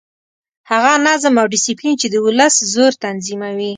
[0.71, 3.69] هغه نظم او ډسپلین چې د ولس زور تنظیموي.